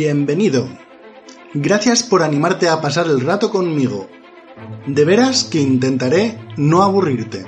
[0.00, 0.68] Bienvenido.
[1.54, 4.08] Gracias por animarte a pasar el rato conmigo.
[4.86, 7.44] De veras que intentaré no aburrirte.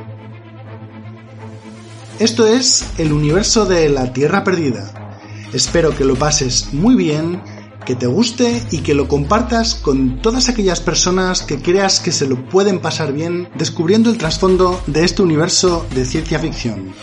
[2.19, 5.15] Esto es el universo de la Tierra Perdida.
[5.53, 7.41] Espero que lo pases muy bien,
[7.87, 12.27] que te guste y que lo compartas con todas aquellas personas que creas que se
[12.27, 16.95] lo pueden pasar bien descubriendo el trasfondo de este universo de ciencia ficción,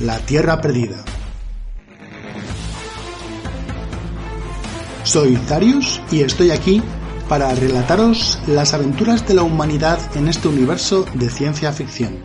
[0.00, 1.04] la Tierra Perdida.
[5.04, 6.82] Soy Darius y estoy aquí
[7.28, 12.20] para relataros las aventuras de la humanidad en este universo de ciencia ficción.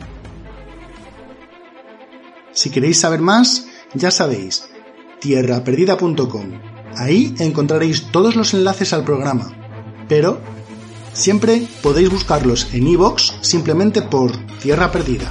[2.53, 4.69] Si queréis saber más, ya sabéis,
[5.19, 6.61] tierraperdida.com.
[6.95, 9.51] Ahí encontraréis todos los enlaces al programa,
[10.07, 10.39] pero
[11.11, 15.29] siempre podéis buscarlos en iVoox simplemente por Tierra Perdida.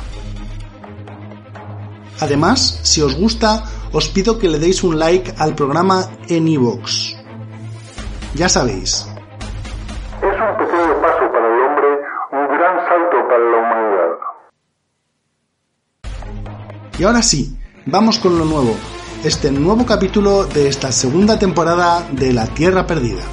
[2.21, 7.18] Además, si os gusta, os pido que le deis un like al programa en iVoox.
[8.39, 9.05] Ya sabéis.
[10.23, 11.89] Es un pequeño paso para el hombre,
[12.31, 14.11] un gran salto para la humanidad.
[17.01, 18.77] Y ahora sí, vamos con lo nuevo,
[19.25, 23.25] este nuevo capítulo de esta segunda temporada de La Tierra Perdida.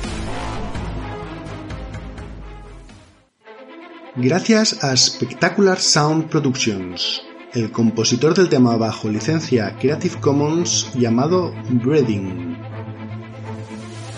[4.15, 7.21] Gracias a Spectacular Sound Productions,
[7.53, 12.44] el compositor del tema bajo licencia Creative Commons llamado Breeding.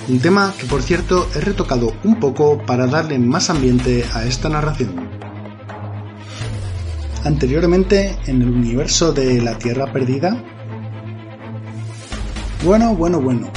[0.09, 4.47] Un tema que por cierto he retocado un poco para darle más ambiente a esta
[4.47, 4.95] narración.
[7.26, 10.42] Anteriormente en el universo de La Tierra Perdida.
[12.64, 13.52] Bueno, bueno, bueno.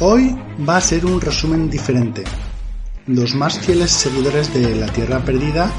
[0.00, 0.34] Hoy
[0.66, 2.24] va a ser un resumen diferente.
[3.06, 5.70] Los más fieles seguidores de La Tierra Perdida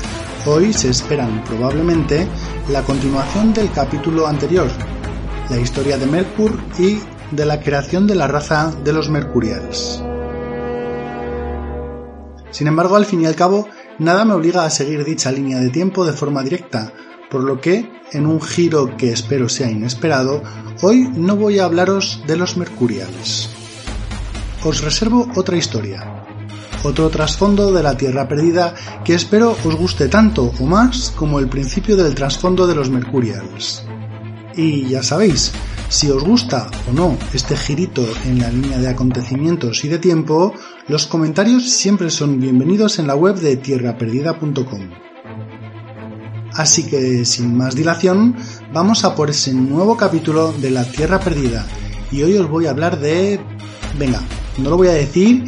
[0.46, 2.28] hoy se esperan probablemente
[2.70, 4.68] la continuación del capítulo anterior,
[5.50, 7.00] la historia de Mercur y
[7.32, 10.03] de la creación de la raza de los Mercurials.
[12.54, 15.72] Sin embargo, al fin y al cabo, nada me obliga a seguir dicha línea de
[15.72, 16.94] tiempo de forma directa,
[17.30, 20.44] por lo que, en un giro que espero sea inesperado,
[20.84, 23.50] hoy no voy a hablaros de los Mercurials.
[24.64, 26.26] Os reservo otra historia,
[26.84, 31.50] otro trasfondo de la Tierra Perdida que espero os guste tanto o más como el
[31.50, 33.84] principio del trasfondo de los Mercurials.
[34.56, 35.52] Y ya sabéis,
[35.90, 40.54] si os gusta o no este girito en la línea de acontecimientos y de tiempo,
[40.88, 44.90] los comentarios siempre son bienvenidos en la web de tierraperdida.com.
[46.54, 48.36] Así que, sin más dilación,
[48.72, 51.66] vamos a por ese nuevo capítulo de La Tierra Perdida.
[52.12, 53.40] Y hoy os voy a hablar de...
[53.98, 54.22] Venga,
[54.60, 55.46] no lo voy a decir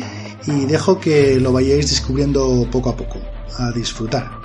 [0.47, 3.19] y dejo que lo vayáis descubriendo poco a poco.
[3.59, 4.44] A disfrutar.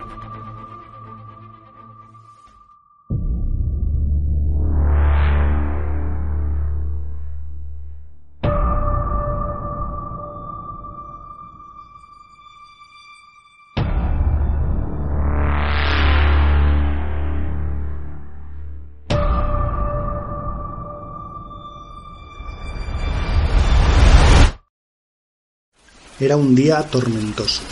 [26.21, 27.63] Era un día tormentoso.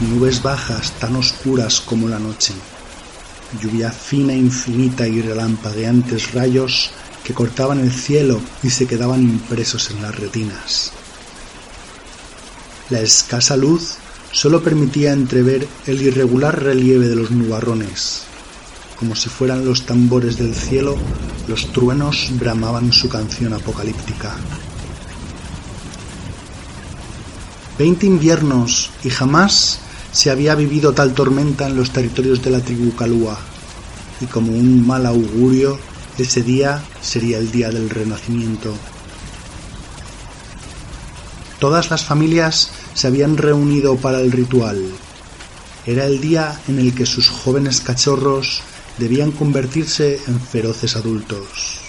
[0.00, 2.54] Nubes bajas tan oscuras como la noche,
[3.60, 6.92] lluvia fina, infinita y relampagueantes rayos
[7.22, 10.92] que cortaban el cielo y se quedaban impresos en las retinas.
[12.88, 13.96] La escasa luz
[14.32, 18.24] solo permitía entrever el irregular relieve de los nubarrones.
[18.98, 20.96] Como si fueran los tambores del cielo,
[21.48, 24.34] los truenos bramaban su canción apocalíptica.
[27.78, 29.80] Veinte inviernos y jamás
[30.12, 33.36] se había vivido tal tormenta en los territorios de la tribu Calúa,
[34.20, 35.76] y como un mal augurio,
[36.16, 38.72] ese día sería el día del renacimiento.
[41.58, 44.80] Todas las familias se habían reunido para el ritual.
[45.84, 48.62] Era el día en el que sus jóvenes cachorros
[48.98, 51.80] debían convertirse en feroces adultos.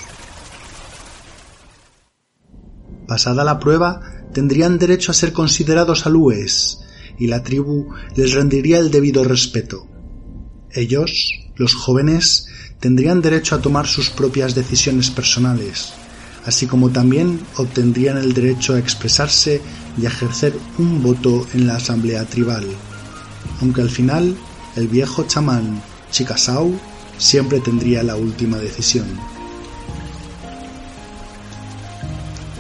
[3.08, 4.02] Pasada la prueba,
[4.34, 6.80] tendrían derecho a ser considerados alúes,
[7.18, 9.88] y la tribu les rendiría el debido respeto.
[10.72, 12.48] Ellos, los jóvenes,
[12.80, 15.94] tendrían derecho a tomar sus propias decisiones personales,
[16.46, 19.62] así como también obtendrían el derecho a expresarse
[19.98, 22.66] y a ejercer un voto en la asamblea tribal,
[23.62, 24.36] aunque al final
[24.76, 25.82] el viejo chamán
[26.12, 26.78] Chicasau
[27.18, 29.08] siempre tendría la última decisión.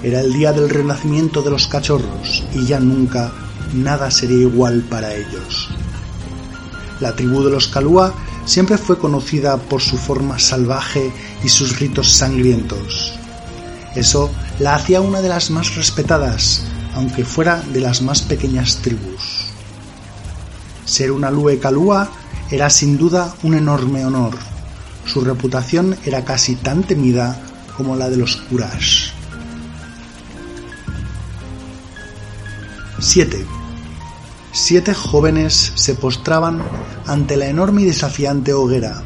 [0.04, 3.32] Era el día del renacimiento de los cachorros y ya nunca
[3.74, 5.70] nada sería igual para ellos.
[7.00, 8.14] La tribu de los Kalua
[8.46, 11.12] siempre fue conocida por su forma salvaje
[11.44, 13.14] y sus ritos sangrientos.
[13.96, 14.30] Eso
[14.60, 16.64] la hacía una de las más respetadas,
[16.94, 19.48] aunque fuera de las más pequeñas tribus.
[20.86, 22.10] Ser una Lue Kalua
[22.52, 24.38] era sin duda un enorme honor.
[25.06, 27.40] Su reputación era casi tan temida
[27.76, 29.12] como la de los Kurash.
[33.00, 33.46] 7.
[34.52, 36.62] Siete jóvenes se postraban
[37.06, 39.04] ante la enorme y desafiante hoguera,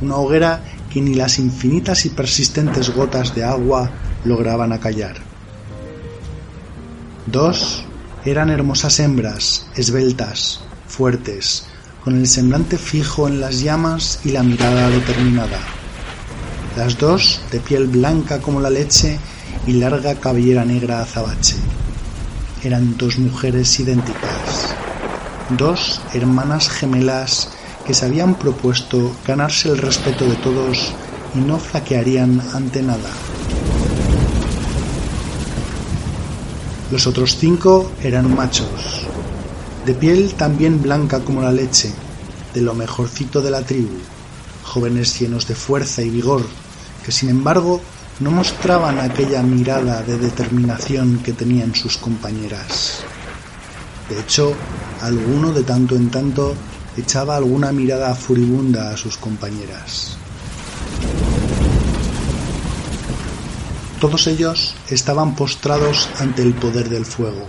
[0.00, 3.90] una hoguera que ni las infinitas y persistentes gotas de agua
[4.24, 5.16] lograban acallar.
[7.26, 7.84] Dos
[8.24, 11.66] eran hermosas hembras, esbeltas, fuertes,
[12.06, 15.58] con el semblante fijo en las llamas y la mirada determinada.
[16.76, 19.18] Las dos de piel blanca como la leche
[19.66, 21.56] y larga cabellera negra azabache.
[22.62, 24.72] Eran dos mujeres idénticas,
[25.58, 27.48] dos hermanas gemelas
[27.84, 30.92] que se habían propuesto ganarse el respeto de todos
[31.34, 33.10] y no flaquearían ante nada.
[36.92, 39.08] Los otros cinco eran machos,
[39.86, 41.92] de piel también blanca como la leche,
[42.52, 43.98] de lo mejorcito de la tribu,
[44.64, 46.44] jóvenes llenos de fuerza y vigor,
[47.04, 47.80] que sin embargo
[48.18, 53.04] no mostraban aquella mirada de determinación que tenían sus compañeras.
[54.08, 54.54] De hecho,
[55.02, 56.56] alguno de tanto en tanto
[56.96, 60.16] echaba alguna mirada furibunda a sus compañeras.
[64.00, 67.46] Todos ellos estaban postrados ante el poder del fuego.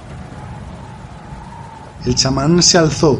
[2.07, 3.19] El chamán se alzó,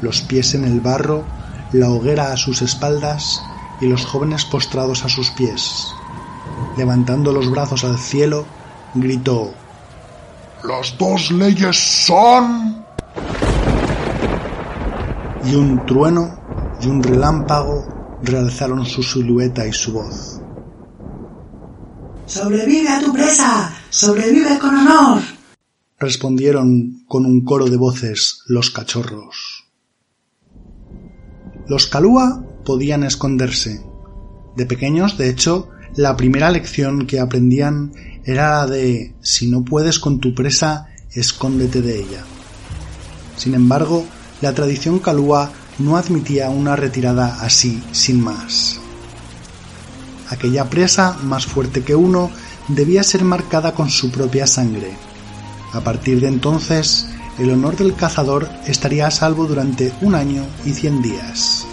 [0.00, 1.22] los pies en el barro,
[1.70, 3.42] la hoguera a sus espaldas
[3.78, 5.92] y los jóvenes postrados a sus pies.
[6.78, 8.46] Levantando los brazos al cielo,
[8.94, 9.52] gritó
[10.64, 11.76] Las dos leyes
[12.06, 12.86] son...
[15.42, 16.34] Y un trueno
[16.80, 17.86] y un relámpago
[18.22, 20.40] realzaron su silueta y su voz.
[22.24, 23.74] ¡Sobrevive a tu presa!
[23.90, 25.41] ¡Sobrevive con honor!
[26.02, 29.64] Respondieron con un coro de voces los cachorros.
[31.66, 33.82] Los Kalúa podían esconderse.
[34.56, 37.92] De pequeños, de hecho, la primera lección que aprendían
[38.24, 42.24] era la de si no puedes con tu presa, escóndete de ella.
[43.36, 44.04] Sin embargo,
[44.40, 48.80] la tradición Kalúa no admitía una retirada así, sin más.
[50.28, 52.30] Aquella presa, más fuerte que uno,
[52.68, 54.96] debía ser marcada con su propia sangre.
[55.72, 57.08] A partir de entonces,
[57.38, 61.66] el honor del cazador estaría a salvo durante un año y cien días.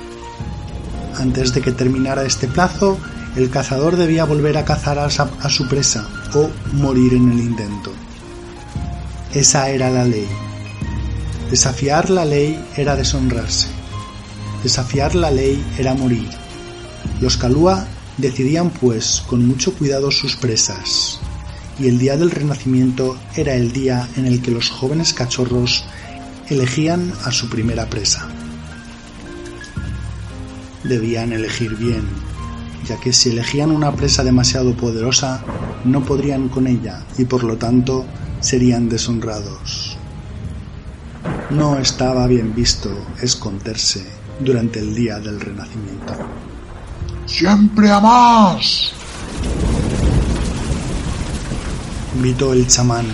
[1.18, 2.98] Antes de que terminara este plazo,
[3.36, 7.92] el cazador debía volver a cazar a, su presa o morir en el intento.
[9.34, 10.28] Esa era la ley.
[11.52, 13.68] Desafiar la ley era deshonrarse.
[14.64, 16.30] Desafiar la ley era morir.
[17.22, 17.86] Los Kalúa
[18.18, 21.20] decidían pues con mucho cuidado sus presas,
[21.80, 25.86] y el día del renacimiento era el día en el que los jóvenes cachorros
[26.50, 28.28] elegían a su primera presa.
[30.84, 32.04] Debían elegir bien,
[32.86, 35.44] ya que si elegían una presa demasiado poderosa,
[35.86, 38.06] no podrían con ella y por lo tanto
[38.42, 39.98] serían deshonrados.
[41.50, 42.90] No estaba bien visto
[43.22, 44.06] esconderse
[44.40, 46.14] durante el día del renacimiento.
[47.26, 48.92] ¡Siempre a más!
[52.20, 53.08] Gritó el chamán,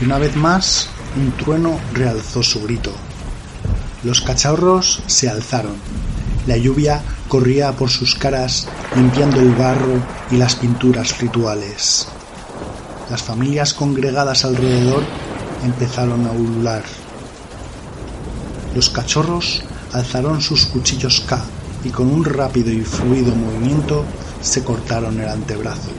[0.00, 2.92] y una vez más un trueno realzó su grito.
[4.02, 5.74] Los cachorros se alzaron.
[6.46, 12.08] La lluvia corría por sus caras limpiando el barro y las pinturas rituales.
[13.10, 15.02] Las familias congregadas alrededor
[15.64, 16.82] empezaron a ulular.
[18.74, 21.44] Los cachorros alzaron sus cuchillos K
[21.84, 24.04] y con un rápido y fluido movimiento
[24.40, 25.90] se cortaron el antebrazo.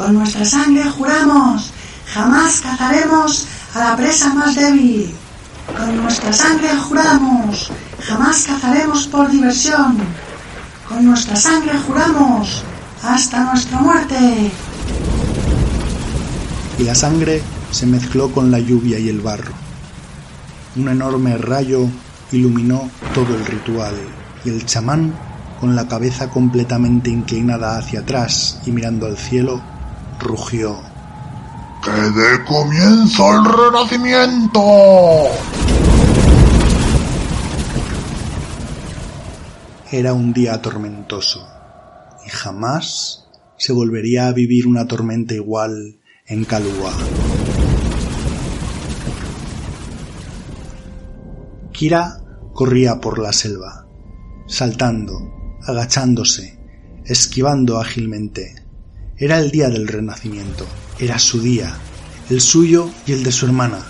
[0.00, 1.72] Con nuestra sangre juramos,
[2.06, 5.12] jamás cazaremos a la presa más débil.
[5.76, 7.70] Con nuestra sangre juramos,
[8.08, 9.98] jamás cazaremos por diversión.
[10.88, 12.64] Con nuestra sangre juramos,
[13.02, 14.50] hasta nuestra muerte.
[16.78, 19.52] Y la sangre se mezcló con la lluvia y el barro.
[20.76, 21.86] Un enorme rayo
[22.32, 23.96] iluminó todo el ritual
[24.46, 25.12] y el chamán,
[25.60, 29.60] con la cabeza completamente inclinada hacia atrás y mirando al cielo,
[30.20, 30.78] rugió.
[31.84, 34.60] ¡Que dé comienzo el renacimiento!
[39.90, 41.44] Era un día tormentoso
[42.24, 46.92] y jamás se volvería a vivir una tormenta igual en Kalua.
[51.72, 52.20] Kira
[52.52, 53.86] corría por la selva,
[54.46, 56.58] saltando, agachándose,
[57.04, 58.59] esquivando ágilmente.
[59.22, 60.66] Era el día del renacimiento,
[60.98, 61.76] era su día,
[62.30, 63.80] el suyo y el de su hermana.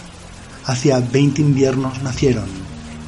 [0.65, 2.49] Hacía veinte inviernos nacieron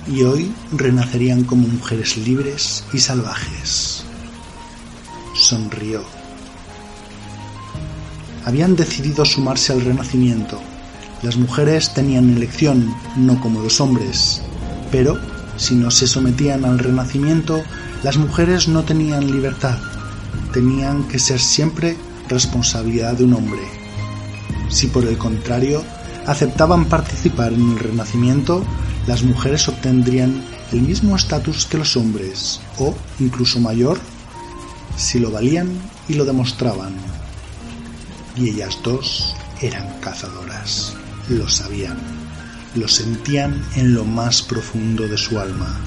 [0.06, 4.04] y hoy renacerían como mujeres libres y salvajes.
[5.34, 6.04] Sonrió.
[8.44, 10.60] Habían decidido sumarse al renacimiento.
[11.22, 14.42] Las mujeres tenían elección, no como los hombres,
[14.92, 15.18] pero
[15.56, 17.64] si no se sometían al renacimiento,
[18.04, 19.76] las mujeres no tenían libertad,
[20.52, 21.96] tenían que ser siempre
[22.32, 23.62] responsabilidad de un hombre.
[24.68, 25.84] Si por el contrario
[26.26, 28.64] aceptaban participar en el renacimiento,
[29.06, 33.98] las mujeres obtendrían el mismo estatus que los hombres, o incluso mayor,
[34.96, 35.68] si lo valían
[36.08, 36.94] y lo demostraban.
[38.36, 40.94] Y ellas dos eran cazadoras,
[41.28, 41.98] lo sabían,
[42.74, 45.78] lo sentían en lo más profundo de su alma.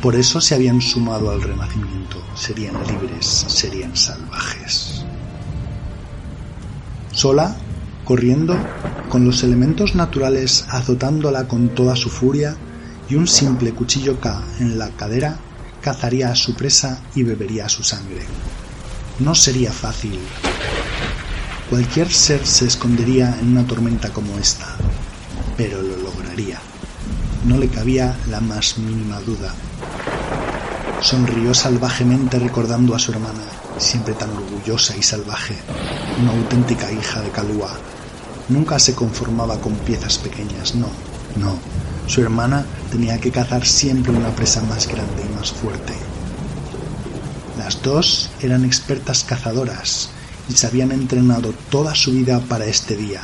[0.00, 4.99] Por eso se habían sumado al renacimiento, serían libres, serían salvajes.
[7.20, 7.54] Sola,
[8.06, 8.56] corriendo,
[9.10, 12.56] con los elementos naturales azotándola con toda su furia,
[13.10, 15.36] y un simple cuchillo K en la cadera,
[15.82, 18.22] cazaría a su presa y bebería su sangre.
[19.18, 20.18] No sería fácil.
[21.68, 24.68] Cualquier ser se escondería en una tormenta como esta,
[25.58, 26.58] pero lo lograría.
[27.44, 29.52] No le cabía la más mínima duda.
[31.02, 35.56] Sonrió salvajemente recordando a su hermana, siempre tan orgullosa y salvaje,
[36.20, 37.70] una auténtica hija de Calúa.
[38.48, 40.88] Nunca se conformaba con piezas pequeñas, no,
[41.36, 41.58] no.
[42.06, 45.94] Su hermana tenía que cazar siempre una presa más grande y más fuerte.
[47.56, 50.10] Las dos eran expertas cazadoras
[50.48, 53.22] y se habían entrenado toda su vida para este día.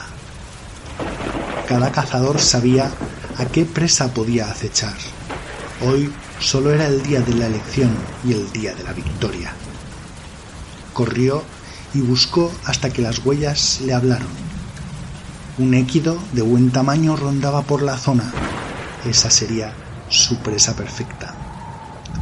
[1.66, 2.90] Cada cazador sabía
[3.38, 4.94] a qué presa podía acechar.
[5.84, 7.90] Hoy solo era el día de la elección
[8.24, 9.52] y el día de la victoria.
[10.96, 11.42] Corrió
[11.92, 14.30] y buscó hasta que las huellas le hablaron.
[15.58, 18.32] Un équido de buen tamaño rondaba por la zona.
[19.04, 19.74] Esa sería
[20.08, 21.34] su presa perfecta.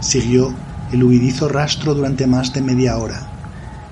[0.00, 0.52] Siguió
[0.90, 3.28] el huidizo rastro durante más de media hora.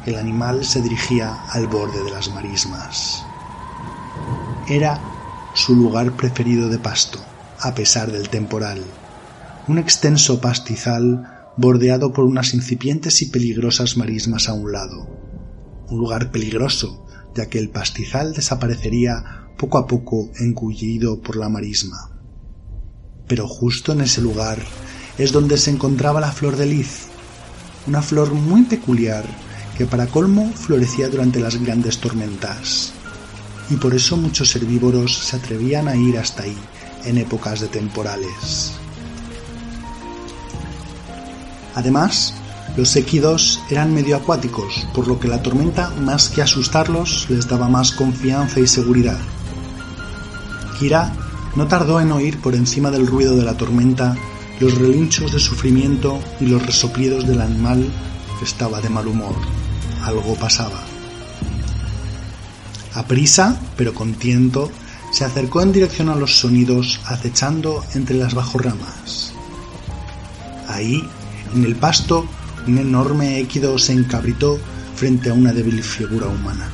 [0.05, 3.25] El animal se dirigía al borde de las marismas.
[4.69, 5.01] Era
[5.55, 7.21] su lugar preferido de pasto,
[7.61, 8.83] a pesar del temporal.
[9.69, 15.06] Un extenso pastizal bordeado por unas incipientes y peligrosas marismas a un lado.
[15.88, 17.04] Un lugar peligroso,
[17.35, 22.11] ya que el pastizal desaparecería poco a poco engullido por la marisma.
[23.28, 24.59] Pero justo en ese lugar
[25.18, 27.06] es donde se encontraba la flor de lis,
[27.87, 29.25] una flor muy peculiar
[29.76, 32.92] que para colmo florecía durante las grandes tormentas,
[33.71, 36.56] y por eso muchos herbívoros se atrevían a ir hasta ahí
[37.04, 38.82] en épocas de temporales.
[41.75, 42.35] Además,
[42.76, 47.69] los équidos eran medio acuáticos, por lo que la tormenta, más que asustarlos, les daba
[47.69, 49.19] más confianza y seguridad.
[50.79, 51.12] Kira
[51.55, 54.17] no tardó en oír por encima del ruido de la tormenta
[54.59, 57.85] los relinchos de sufrimiento y los resoplidos del animal
[58.38, 59.35] que estaba de mal humor.
[60.05, 60.81] Algo pasaba.
[62.95, 64.71] Aprisa, pero con tiento,
[65.11, 69.33] se acercó en dirección a los sonidos, acechando entre las bajorramas.
[70.69, 71.02] Ahí
[71.54, 72.26] en el pasto,
[72.66, 74.59] un enorme équido se encabritó
[74.94, 76.68] frente a una débil figura humana.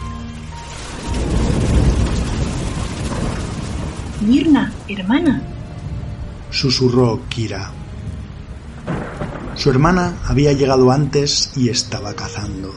[4.20, 5.42] Mirna, hermana.
[6.50, 7.70] Susurró Kira.
[9.54, 12.72] Su hermana había llegado antes y estaba cazando.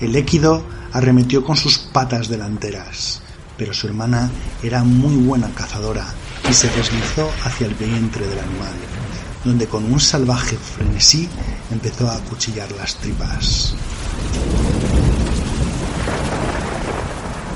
[0.00, 3.22] El équido arremetió con sus patas delanteras,
[3.56, 4.30] pero su hermana
[4.62, 6.06] era muy buena cazadora
[6.48, 9.01] y se deslizó hacia el vientre del animal
[9.44, 11.28] donde con un salvaje frenesí
[11.70, 13.74] empezó a acuchillar las tripas.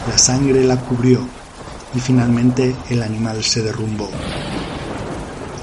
[0.08, 1.26] La sangre la cubrió
[1.94, 4.10] y finalmente el animal se derrumbó.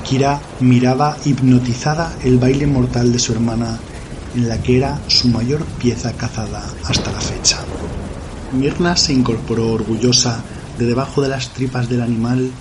[0.04, 3.80] Kira miraba hipnotizada el baile mortal de su hermana
[4.36, 7.60] en la que era su mayor pieza cazada hasta la fecha.
[8.52, 10.44] Mirna se incorporó orgullosa
[10.78, 12.52] de debajo de las tripas del animal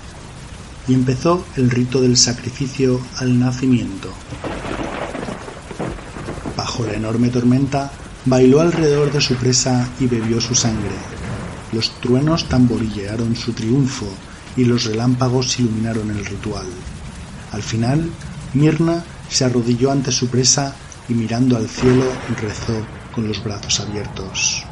[0.88, 4.10] y empezó el rito del sacrificio al nacimiento.
[6.56, 7.92] Bajo la enorme tormenta,
[8.24, 10.94] bailó alrededor de su presa y bebió su sangre.
[11.72, 14.06] Los truenos tamborillearon su triunfo
[14.56, 16.66] y los relámpagos iluminaron el ritual.
[17.52, 18.10] Al final,
[18.54, 20.74] Mirna se arrodilló ante su presa
[21.08, 22.04] y mirando al cielo
[22.40, 22.74] rezó
[23.14, 24.64] con los brazos abiertos.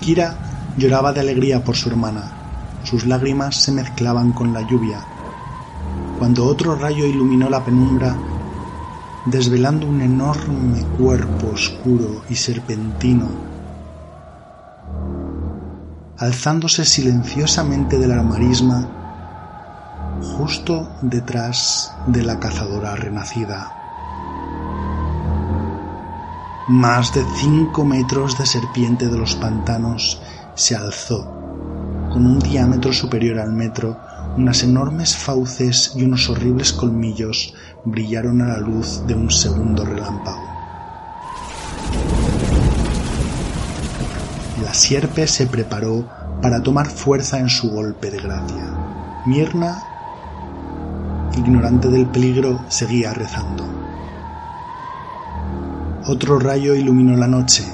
[0.00, 2.37] Kira lloraba de alegría por su hermana,
[2.84, 5.04] sus lágrimas se mezclaban con la lluvia.
[6.18, 8.16] Cuando otro rayo iluminó la penumbra,
[9.24, 13.28] desvelando un enorme cuerpo oscuro y serpentino,
[16.18, 18.88] alzándose silenciosamente de la marisma
[20.20, 23.72] justo detrás de la cazadora renacida.
[26.68, 30.20] Más de cinco metros de serpiente de los pantanos
[30.54, 31.37] se alzó,
[32.10, 33.98] con un diámetro superior al metro,
[34.36, 40.48] unas enormes fauces y unos horribles colmillos brillaron a la luz de un segundo relámpago.
[44.62, 46.08] La sierpe se preparó
[46.42, 48.64] para tomar fuerza en su golpe de gracia.
[49.26, 49.82] Mirna,
[51.36, 53.64] ignorante del peligro, seguía rezando.
[56.06, 57.64] Otro rayo iluminó la noche.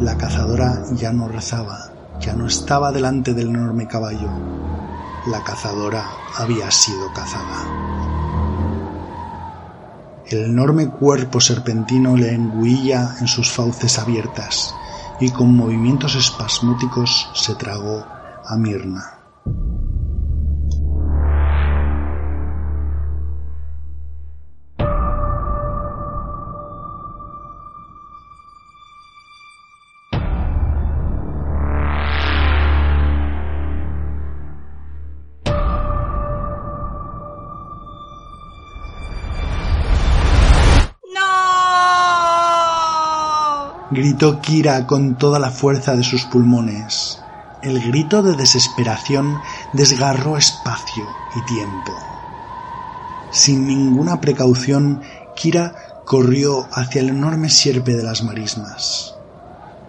[0.00, 1.89] La cazadora ya no rezaba,
[2.20, 4.30] ya no estaba delante del enorme caballo.
[5.26, 6.04] La cazadora
[6.36, 7.66] había sido cazada.
[10.26, 14.74] El enorme cuerpo serpentino le engüía en sus fauces abiertas
[15.18, 18.06] y con movimientos espasmóticos se tragó
[18.46, 19.19] a Mirna.
[44.00, 47.20] Gritó Kira con toda la fuerza de sus pulmones.
[47.62, 49.38] El grito de desesperación
[49.74, 51.92] desgarró espacio y tiempo.
[53.30, 55.02] Sin ninguna precaución,
[55.36, 55.74] Kira
[56.06, 59.16] corrió hacia el enorme sierpe de las marismas.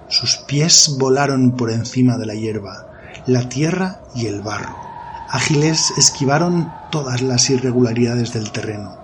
[0.10, 2.88] Sus pies volaron por encima de la hierba,
[3.28, 4.76] la tierra y el barro.
[5.30, 8.98] Ágiles esquivaron todas las irregularidades del terreno.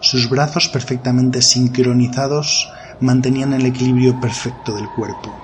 [0.00, 2.68] Sus brazos perfectamente sincronizados
[3.00, 5.34] mantenían el equilibrio perfecto del cuerpo.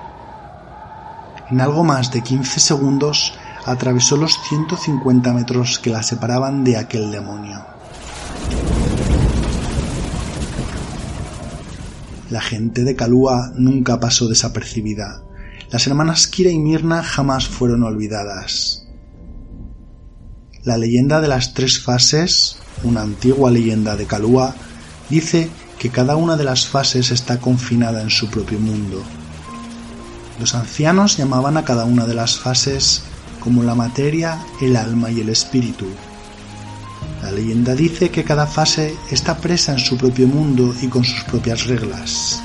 [1.49, 3.33] En algo más de 15 segundos
[3.65, 7.63] atravesó los 150 metros que la separaban de aquel demonio.
[12.29, 15.21] La gente de Kalua nunca pasó desapercibida.
[15.69, 18.87] Las hermanas Kira y Mirna jamás fueron olvidadas.
[20.63, 24.55] La leyenda de las tres fases, una antigua leyenda de Kalua,
[25.09, 29.03] dice que cada una de las fases está confinada en su propio mundo.
[30.39, 33.03] Los ancianos llamaban a cada una de las fases
[33.39, 35.85] como la materia, el alma y el espíritu.
[37.21, 41.23] La leyenda dice que cada fase está presa en su propio mundo y con sus
[41.23, 42.41] propias reglas,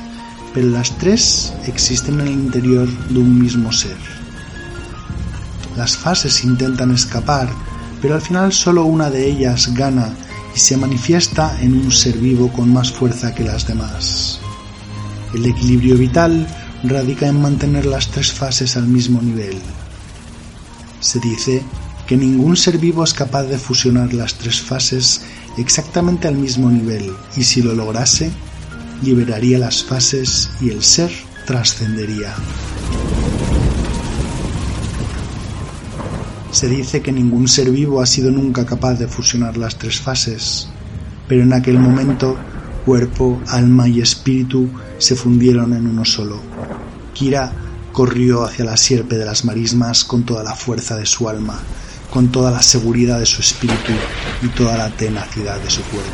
[0.54, 3.96] pero las tres existen en el interior de un mismo ser.
[5.76, 7.48] Las fases intentan escapar,
[8.02, 10.14] pero al final solo una de ellas gana
[10.54, 14.40] y se manifiesta en un ser vivo con más fuerza que las demás.
[15.34, 16.46] El equilibrio vital
[16.82, 19.58] radica en mantener las tres fases al mismo nivel.
[21.00, 21.62] Se dice
[22.06, 25.22] que ningún ser vivo es capaz de fusionar las tres fases
[25.56, 28.30] exactamente al mismo nivel y si lo lograse,
[29.02, 31.10] liberaría las fases y el ser
[31.46, 32.34] trascendería.
[36.52, 40.68] Se dice que ningún ser vivo ha sido nunca capaz de fusionar las tres fases,
[41.28, 42.36] pero en aquel momento
[42.84, 46.40] cuerpo, alma y espíritu se fundieron en uno solo.
[47.14, 47.52] Kira
[47.92, 51.58] corrió hacia la sierpe de las marismas con toda la fuerza de su alma,
[52.12, 53.92] con toda la seguridad de su espíritu
[54.42, 56.10] y toda la tenacidad de su cuerpo.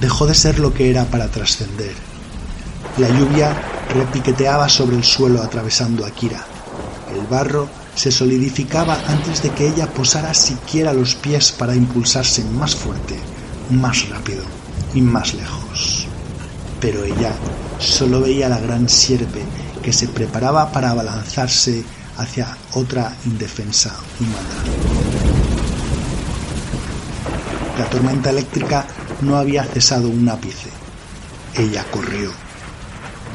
[0.00, 1.92] Dejó de ser lo que era para trascender.
[2.98, 6.44] La lluvia repiqueteaba sobre el suelo atravesando a Kira.
[7.12, 12.76] El barro se solidificaba antes de que ella posara siquiera los pies para impulsarse más
[12.76, 13.18] fuerte,
[13.70, 14.44] más rápido
[14.94, 16.06] y más lejos.
[16.80, 17.32] Pero ella
[17.78, 19.42] solo veía la gran sierpe
[19.82, 21.82] que se preparaba para abalanzarse
[22.18, 24.78] hacia otra indefensa humana.
[27.78, 28.86] La tormenta eléctrica
[29.22, 30.68] no había cesado un ápice.
[31.54, 32.32] Ella corrió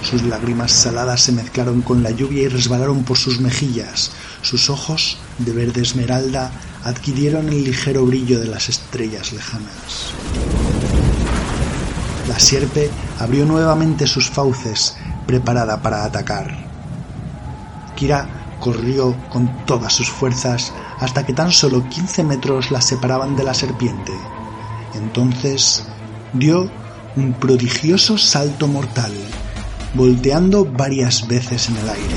[0.03, 4.11] sus lágrimas saladas se mezclaron con la lluvia y resbalaron por sus mejillas.
[4.41, 6.51] Sus ojos, de verde esmeralda,
[6.83, 10.13] adquirieron el ligero brillo de las estrellas lejanas.
[12.27, 12.89] La sierpe
[13.19, 16.53] abrió nuevamente sus fauces, preparada para atacar.
[17.95, 23.43] Kira corrió con todas sus fuerzas hasta que tan solo quince metros la separaban de
[23.43, 24.13] la serpiente.
[24.95, 25.83] Entonces
[26.33, 26.69] dio
[27.15, 29.13] un prodigioso salto mortal
[29.93, 32.15] volteando varias veces en el aire.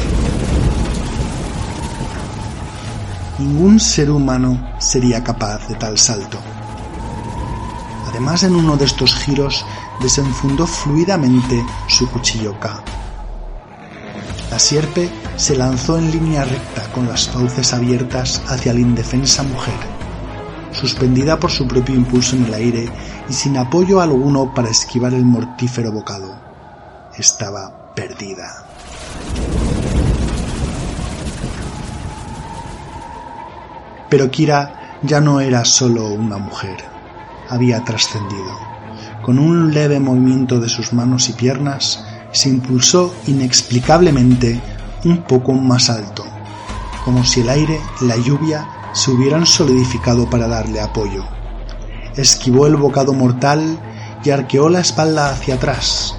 [3.38, 6.38] Ningún ser humano sería capaz de tal salto.
[8.08, 9.66] Además, en uno de estos giros
[10.00, 12.82] desenfundó fluidamente su cuchillo K.
[14.50, 19.74] La sierpe se lanzó en línea recta con las fauces abiertas hacia la indefensa mujer,
[20.72, 22.88] suspendida por su propio impulso en el aire
[23.28, 26.45] y sin apoyo alguno para esquivar el mortífero bocado.
[27.18, 28.66] Estaba perdida.
[34.10, 36.76] Pero Kira ya no era solo una mujer,
[37.48, 38.52] había trascendido.
[39.22, 44.60] Con un leve movimiento de sus manos y piernas, se impulsó inexplicablemente
[45.04, 46.22] un poco más alto,
[47.02, 51.24] como si el aire, la lluvia, se hubieran solidificado para darle apoyo.
[52.14, 53.78] Esquivó el bocado mortal
[54.22, 56.16] y arqueó la espalda hacia atrás,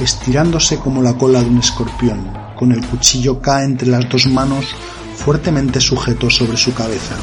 [0.00, 4.74] estirándose como la cola de un escorpión, con el cuchillo K entre las dos manos
[5.16, 7.16] fuertemente sujeto sobre su cabeza.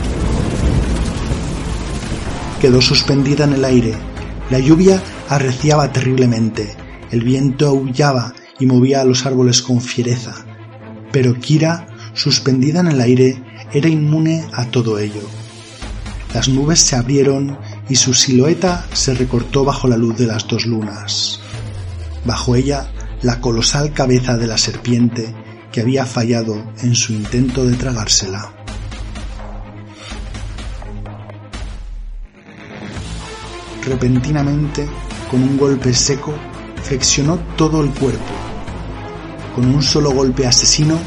[2.60, 3.96] Quedó suspendida en el aire.
[4.50, 6.76] La lluvia arreciaba terriblemente.
[7.12, 10.34] El viento aullaba y movía a los árboles con fiereza.
[11.12, 15.24] Pero Kira, suspendida en el aire, era inmune a todo ello.
[16.34, 17.58] Las nubes se abrieron
[17.90, 21.42] y su silueta se recortó bajo la luz de las dos lunas.
[22.26, 25.34] Bajo ella, la colosal cabeza de la serpiente
[25.72, 28.52] que había fallado en su intento de tragársela.
[33.86, 34.88] Repentinamente,
[35.30, 36.34] con un golpe seco,
[36.84, 38.34] flexionó todo el cuerpo.
[39.56, 40.98] Con un solo golpe asesino,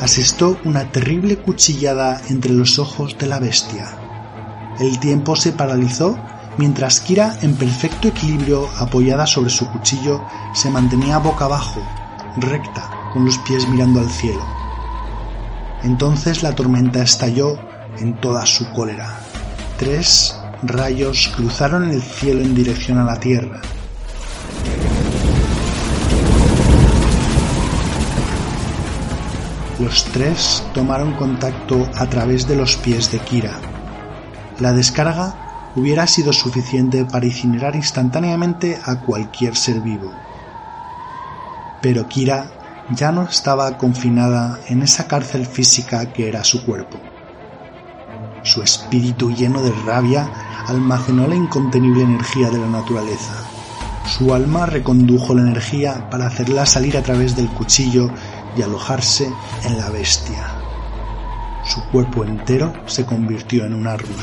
[0.00, 3.98] asestó una terrible cuchillada entre los ojos de la bestia.
[4.80, 6.18] El tiempo se paralizó
[6.58, 10.22] mientras Kira, en perfecto equilibrio apoyada sobre su cuchillo,
[10.54, 11.80] se mantenía boca abajo,
[12.36, 14.42] recta, con los pies mirando al cielo.
[15.82, 17.58] Entonces la tormenta estalló
[17.98, 19.18] en toda su cólera.
[19.78, 23.60] Tres rayos cruzaron el cielo en dirección a la tierra.
[29.80, 33.58] Los tres tomaron contacto a través de los pies de Kira.
[34.60, 40.12] La descarga hubiera sido suficiente para incinerar instantáneamente a cualquier ser vivo.
[41.80, 42.50] Pero Kira
[42.90, 46.98] ya no estaba confinada en esa cárcel física que era su cuerpo.
[48.42, 50.28] Su espíritu lleno de rabia
[50.66, 53.34] almacenó la incontenible energía de la naturaleza.
[54.06, 58.10] Su alma recondujo la energía para hacerla salir a través del cuchillo
[58.56, 59.30] y alojarse
[59.64, 60.48] en la bestia.
[61.64, 64.16] Su cuerpo entero se convirtió en un árbol.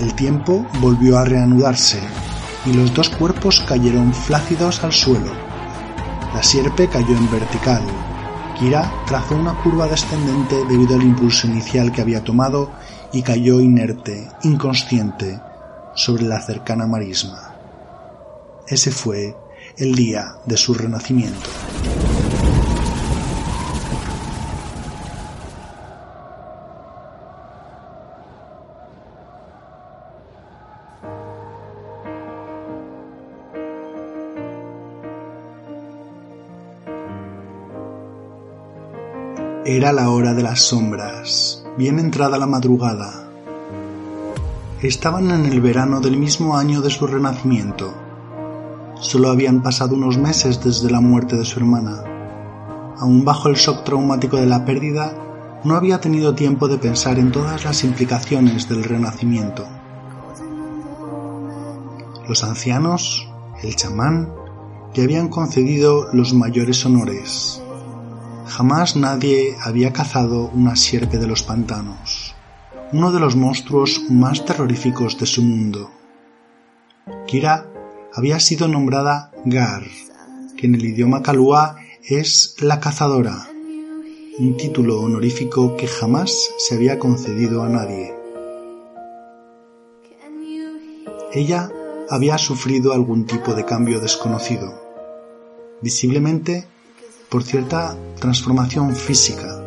[0.00, 2.00] El tiempo volvió a reanudarse
[2.66, 5.30] y los dos cuerpos cayeron flácidos al suelo.
[6.34, 7.82] La sierpe cayó en vertical.
[8.58, 12.70] Kira trazó una curva descendente debido al impulso inicial que había tomado
[13.12, 15.40] y cayó inerte, inconsciente,
[15.94, 17.54] sobre la cercana marisma.
[18.66, 19.36] Ese fue
[19.76, 21.48] el día de su renacimiento.
[39.66, 43.30] Era la hora de las sombras, bien entrada la madrugada.
[44.82, 47.94] Estaban en el verano del mismo año de su renacimiento.
[49.00, 52.04] Solo habían pasado unos meses desde la muerte de su hermana.
[52.98, 55.14] Aún bajo el shock traumático de la pérdida,
[55.64, 59.64] no había tenido tiempo de pensar en todas las implicaciones del renacimiento.
[62.28, 63.26] Los ancianos,
[63.62, 64.30] el chamán,
[64.94, 67.63] le habían concedido los mayores honores
[68.46, 72.34] Jamás nadie había cazado una sierpe de los pantanos,
[72.92, 75.90] uno de los monstruos más terroríficos de su mundo.
[77.26, 77.66] Kira
[78.12, 79.84] había sido nombrada Gar,
[80.56, 83.48] que en el idioma kalua es la cazadora,
[84.38, 88.14] un título honorífico que jamás se había concedido a nadie.
[91.32, 91.70] Ella
[92.10, 94.80] había sufrido algún tipo de cambio desconocido.
[95.80, 96.68] Visiblemente
[97.28, 99.60] por cierta transformación física.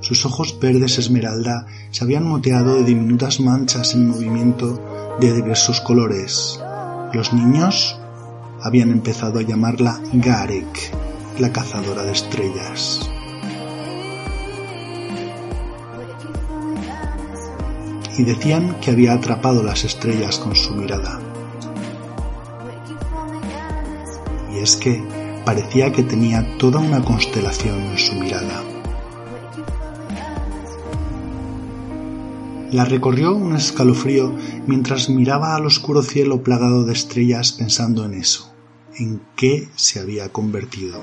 [0.00, 6.60] Sus ojos verdes esmeralda se habían moteado de diminutas manchas en movimiento de diversos colores.
[7.12, 7.98] Los niños
[8.62, 10.90] habían empezado a llamarla Garek,
[11.38, 13.08] la cazadora de estrellas.
[18.16, 21.20] Y decían que había atrapado las estrellas con su mirada.
[24.52, 25.13] Y es que
[25.44, 28.62] parecía que tenía toda una constelación en su mirada.
[32.74, 34.34] La recorrió un escalofrío
[34.66, 38.52] mientras miraba al oscuro cielo plagado de estrellas pensando en eso,
[38.96, 41.00] en qué se había convertido,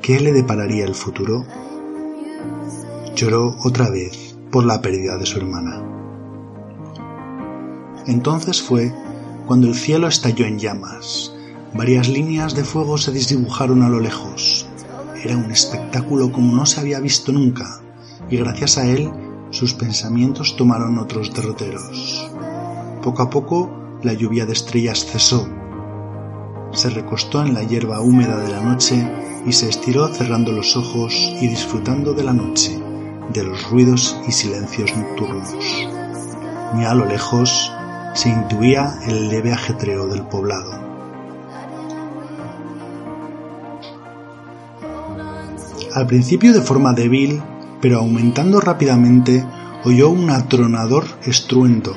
[0.00, 1.44] qué le depararía el futuro.
[3.16, 5.82] Lloró otra vez por la pérdida de su hermana.
[8.06, 8.94] Entonces fue
[9.46, 11.35] cuando el cielo estalló en llamas.
[11.76, 14.66] Varias líneas de fuego se desdibujaron a lo lejos.
[15.22, 17.82] Era un espectáculo como no se había visto nunca,
[18.30, 19.10] y gracias a él
[19.50, 22.30] sus pensamientos tomaron otros derroteros.
[23.02, 25.46] Poco a poco la lluvia de estrellas cesó.
[26.72, 29.06] Se recostó en la hierba húmeda de la noche
[29.44, 32.80] y se estiró cerrando los ojos y disfrutando de la noche,
[33.34, 35.54] de los ruidos y silencios nocturnos.
[36.74, 37.70] Ni a lo lejos
[38.14, 40.85] se intuía el leve ajetreo del poblado.
[45.96, 47.40] Al principio de forma débil,
[47.80, 49.42] pero aumentando rápidamente,
[49.82, 51.96] oyó un atronador estruendo.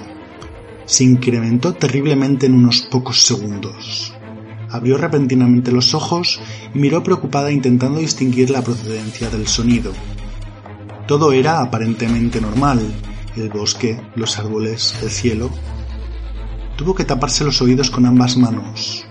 [0.85, 4.13] Se incrementó terriblemente en unos pocos segundos.
[4.69, 6.39] Abrió repentinamente los ojos
[6.73, 9.91] y miró preocupada intentando distinguir la procedencia del sonido.
[11.05, 12.79] Todo era aparentemente normal,
[13.35, 15.49] el bosque, los árboles, el cielo.
[16.77, 19.05] Tuvo que taparse los oídos con ambas manos.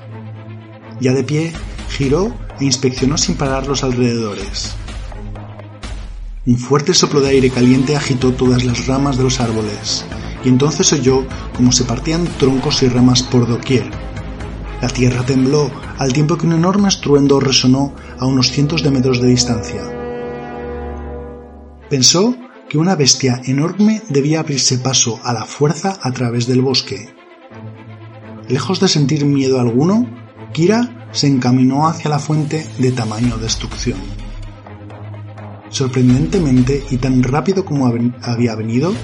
[0.99, 1.53] Ya de pie,
[1.91, 2.33] giró
[2.65, 4.75] inspeccionó sin parar los alrededores.
[6.47, 10.05] Un fuerte soplo de aire caliente agitó todas las ramas de los árboles,
[10.45, 13.91] y entonces oyó como se partían troncos y ramas por doquier.
[14.81, 19.21] La tierra tembló al tiempo que un enorme estruendo resonó a unos cientos de metros
[19.21, 19.83] de distancia.
[21.91, 22.37] Pensó
[22.69, 27.15] que una bestia enorme debía abrirse paso a la fuerza a través del bosque.
[28.49, 30.07] Lejos de sentir miedo alguno,
[30.53, 33.99] Kira se encaminó hacia la fuente de tamaño destrucción.
[35.71, 37.93] Sorprendentemente y tan rápido como
[38.23, 38.95] había venido,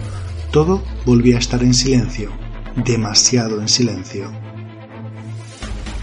[0.50, 2.30] todo volvía a estar en silencio,
[2.84, 4.30] demasiado en silencio.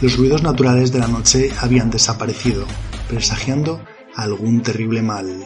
[0.02, 2.66] Los ruidos naturales de la noche habían desaparecido,
[3.08, 3.82] presagiando
[4.16, 5.46] algún terrible mal.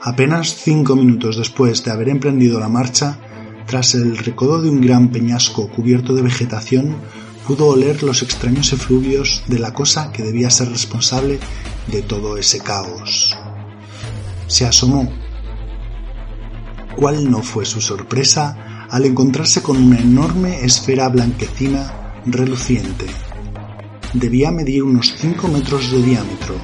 [0.00, 3.18] Apenas cinco minutos después de haber emprendido la marcha,
[3.66, 6.96] tras el recodo de un gran peñasco cubierto de vegetación,
[7.46, 11.38] pudo oler los extraños efluvios de la cosa que debía ser responsable
[11.86, 13.36] de todo ese caos
[14.46, 15.10] se asomó.
[16.96, 23.06] ¿Cuál no fue su sorpresa al encontrarse con una enorme esfera blanquecina reluciente?
[24.14, 26.54] Debía medir unos 5 metros de diámetro,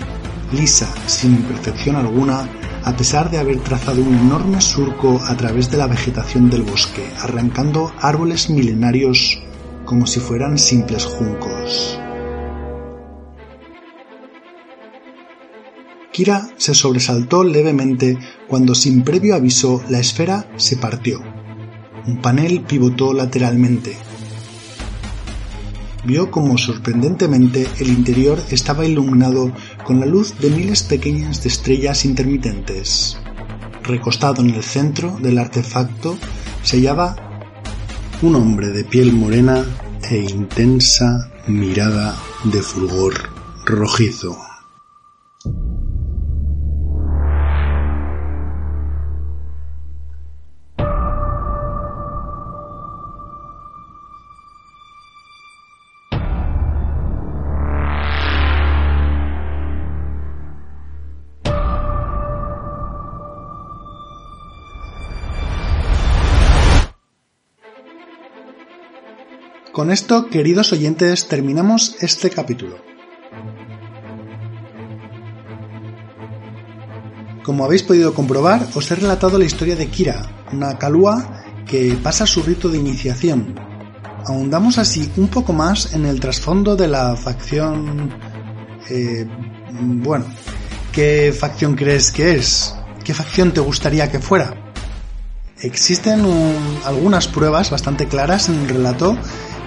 [0.53, 2.49] lisa, sin imperfección alguna,
[2.85, 7.05] a pesar de haber trazado un enorme surco a través de la vegetación del bosque,
[7.21, 9.43] arrancando árboles milenarios
[9.93, 11.99] como si fueran simples juncos.
[16.11, 18.17] Kira se sobresaltó levemente
[18.49, 21.21] cuando sin previo aviso la esfera se partió.
[22.07, 23.95] Un panel pivotó lateralmente.
[26.07, 29.53] Vio como sorprendentemente el interior estaba iluminado
[29.85, 33.19] con la luz de miles pequeñas estrellas intermitentes.
[33.83, 36.17] Recostado en el centro del artefacto
[36.63, 37.29] se hallaba
[38.23, 39.67] un hombre de piel morena
[40.11, 43.15] e intensa mirada de fulgor
[43.65, 44.52] rojizo.
[69.83, 72.77] Con esto, queridos oyentes, terminamos este capítulo.
[77.43, 82.29] Como habéis podido comprobar, os he relatado la historia de Kira, una calúa que pasa
[82.29, 83.57] su rito de iniciación.
[84.25, 88.15] Ahondamos así un poco más en el trasfondo de la facción...
[88.89, 89.27] Eh,
[89.73, 90.27] bueno,
[90.93, 92.73] ¿qué facción crees que es?
[93.03, 94.55] ¿Qué facción te gustaría que fuera?
[95.61, 96.25] Existen
[96.85, 99.19] algunas pruebas bastante claras en el relato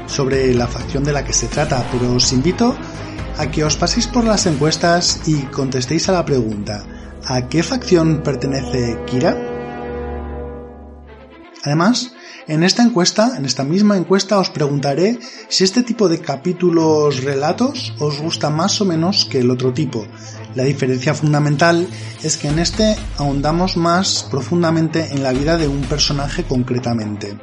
[0.07, 2.75] sobre la facción de la que se trata, pero os invito
[3.37, 6.85] a que os paséis por las encuestas y contestéis a la pregunta
[7.27, 9.35] ¿a qué facción pertenece Kira?
[11.63, 12.13] Además,
[12.47, 15.17] en esta encuesta, en esta misma encuesta, os preguntaré
[15.49, 20.05] si este tipo de capítulos relatos os gusta más o menos que el otro tipo.
[20.53, 21.87] La diferencia fundamental
[22.21, 27.35] es que en este ahondamos más profundamente en la vida de un personaje concretamente.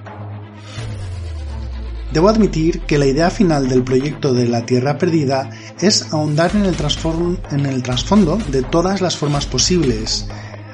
[2.12, 5.48] Debo admitir que la idea final del proyecto de la Tierra Perdida
[5.80, 10.26] es ahondar en el, trasfondo de todas las formas posibles,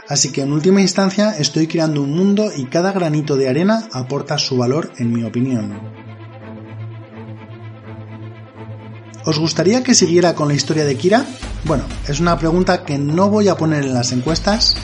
[0.08, 4.38] Así que en última instancia estoy creando un mundo y cada granito de arena aporta
[4.38, 5.78] su valor en mi opinión.
[9.26, 11.26] ¿Os gustaría que siguiera con la historia de Kira?
[11.64, 14.74] Bueno, es una pregunta que no voy a poner en las encuestas.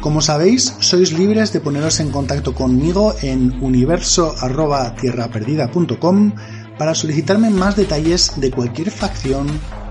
[0.00, 6.32] Como sabéis, sois libres de poneros en contacto conmigo en universo.tierraperdida.com
[6.78, 9.46] para solicitarme más detalles de cualquier facción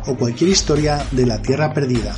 [0.08, 2.16] o cualquier historia de la Tierra Perdida.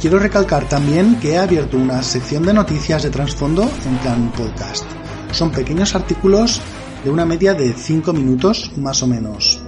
[0.00, 4.84] Quiero recalcar también que he abierto una sección de noticias de trasfondo en plan podcast.
[5.32, 6.60] Son pequeños artículos
[7.02, 9.60] de una media de 5 minutos más o menos.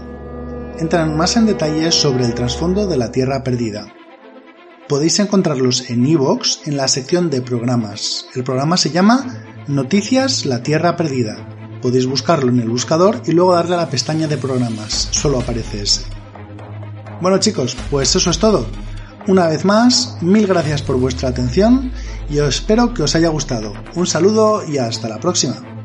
[0.78, 3.92] Entran más en detalles sobre el trasfondo de la Tierra Perdida.
[4.88, 8.26] Podéis encontrarlos en iVoox en la sección de programas.
[8.36, 11.78] El programa se llama Noticias La Tierra Perdida.
[11.82, 15.08] Podéis buscarlo en el buscador y luego darle a la pestaña de programas.
[15.10, 16.02] Solo aparece ese.
[17.20, 18.64] Bueno chicos, pues eso es todo.
[19.26, 21.90] Una vez más, mil gracias por vuestra atención
[22.30, 23.72] y os espero que os haya gustado.
[23.96, 25.75] Un saludo y hasta la próxima.